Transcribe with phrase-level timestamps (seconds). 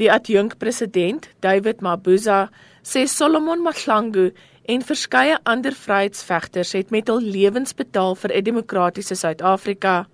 [0.00, 2.48] Die adjunkpresident, David Mabuza,
[2.80, 4.30] sê Solomon Mahlangu
[4.64, 10.06] en verskeie ander vryheidsvegters het met hul lewens betaal vir 'n demokratiese Suid-Afrika.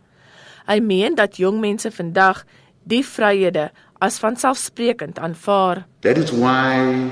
[0.67, 2.43] Hy meen dat jong mense vandag
[2.83, 3.71] die vryhede
[4.01, 5.87] as vanselfsprekend aanvaar.
[6.01, 7.09] That is why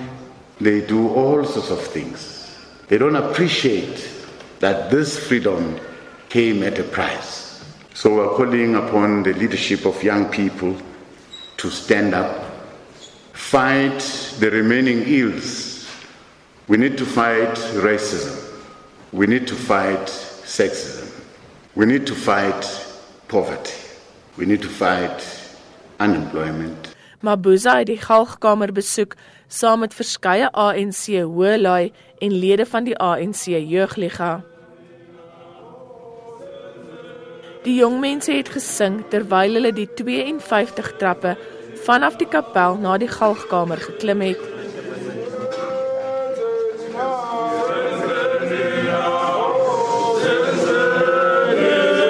[0.61, 2.50] they do all sorts of things.
[2.88, 4.02] They don't appreciate
[4.59, 5.79] that this freedom
[6.29, 7.62] came at a price.
[7.93, 10.75] So we're calling upon the leadership of young people
[11.56, 12.43] to stand up
[13.34, 13.98] fight
[14.38, 15.86] the remaining ills.
[16.68, 18.40] We need to fight racism.
[19.12, 20.06] We need to fight
[20.44, 21.11] sexism.
[21.75, 22.64] We need to fight
[23.28, 23.75] poverty.
[24.36, 25.22] We need to fight
[25.98, 26.94] unemployment.
[27.20, 29.14] Mabuza het die Galgkamer besoek
[29.48, 34.42] saam met verskeie ANC hoëlui en lede van die ANC jeugliga.
[37.64, 41.33] Die jong mense het gesing terwyl hulle die 52 trappe
[41.84, 44.41] vanaf die kapel na die galgkamer geklim het.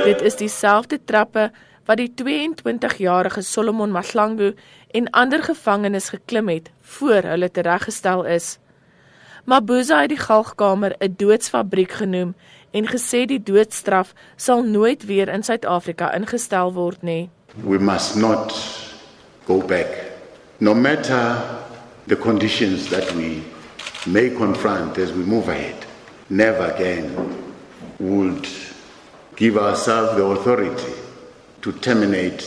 [0.05, 1.49] Dit is dieselfde trappe
[1.89, 4.53] wat die 22-jarige Solomon Mahlangu
[4.91, 8.59] en ander gevangenes geklim het voor hulle tereggestel is.
[9.45, 12.35] Mabuza het die galgkamer 'n doodsfabriek genoem
[12.71, 17.31] en gesê die doodstraf sal nooit weer in Suid-Afrika ingestel word nie.
[17.65, 18.53] We must not
[19.47, 19.89] go back.
[20.61, 21.41] No matter
[22.07, 23.43] the conditions that we
[24.07, 25.87] may confront as we move ahead,
[26.31, 27.11] never again
[27.99, 28.47] would
[29.37, 30.93] give ourselves the authority
[31.63, 32.45] to terminate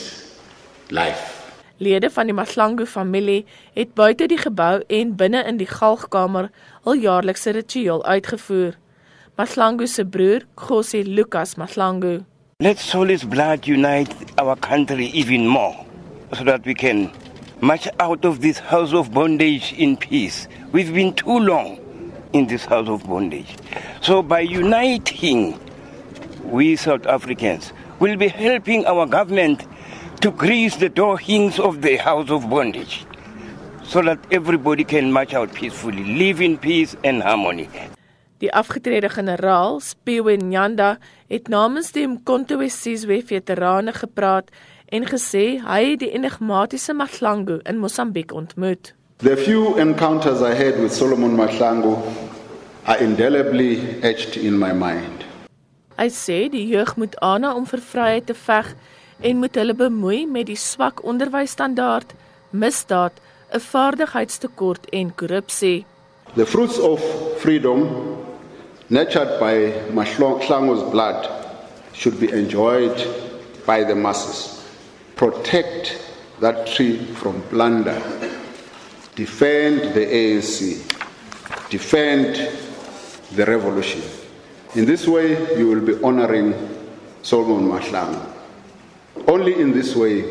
[0.90, 1.34] life.
[1.80, 6.50] Lede van die Mahlangu familie het buite die gebou en binne in die galgkamer
[6.88, 8.74] hul jaarlikse ritueel uitgevoer.
[9.38, 12.24] Mahlangu se broer, Khosi Lucas Mahlangu.
[12.60, 15.87] Let's Solis blood unite our country even more.
[16.36, 17.12] So that we can
[17.62, 20.48] march out of this house of bondage in peace.
[20.72, 21.80] We've been too long
[22.34, 23.56] in this house of bondage.
[24.02, 25.60] So by uniting,
[26.44, 29.66] we South Africans will be helping our government
[30.22, 33.06] to grease the door hinges of the house of bondage
[33.84, 37.70] so that everybody can march out peacefully, live in peace and harmony.
[38.38, 44.52] Die afgetrede generaal, Spiwe Nyanda, het namens die Mkhonto weSizwe veterane gepraat
[44.90, 48.94] en gesê hy het die enigmatiese Mahlangu in Mosambiek ontmoet.
[49.18, 51.98] The few encounters I had with Solomon Mahlangu
[52.86, 55.26] are indelibly etched in my mind.
[55.98, 58.76] Hy sê die jeug moet aanhou om vir vryheid te veg
[59.20, 62.14] en moet hulle bemoei met die swak onderwysstandaard,
[62.52, 63.14] misdaad,
[63.52, 65.86] 'n vaardigheidstekort en korrupsie.
[66.36, 67.02] The fruits of
[67.38, 67.90] freedom
[68.88, 71.30] nurtured by Mahlangu's blood
[71.94, 73.08] should be enjoyed
[73.66, 74.57] by the masses
[75.18, 75.98] protect
[76.40, 77.98] that tree from plunder,
[79.16, 80.78] defend the ANC,
[81.70, 82.38] defend
[83.36, 84.02] the revolution.
[84.76, 86.54] In this way, you will be honoring
[87.24, 88.22] Solomon Mahlangu.
[89.28, 90.24] Only in this way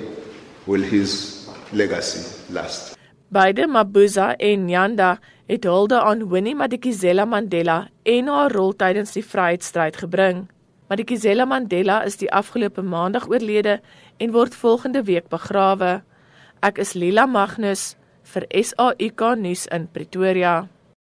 [0.66, 2.22] will his legacy
[2.54, 2.94] last.
[3.28, 9.24] Beide Mabuza en Nyanda het hulde aan Winnie Madikizela Mandela en haar rol tydens die
[9.24, 10.46] vryheidsstryd gebring.
[10.86, 13.80] Madikizela Mandela is die afgelope maandag oorlede
[14.22, 15.96] en word volgende week begrawe.
[16.62, 17.96] Ek is Lila Magnus
[18.30, 20.68] vir SAK nuus in Pretoria.